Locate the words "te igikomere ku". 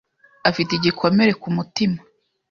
0.67-1.47